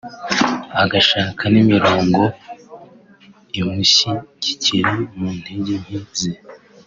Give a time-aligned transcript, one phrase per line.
[0.83, 2.21] agashaka n’imirongo
[3.59, 6.31] imushyigikira mu ntege nke ze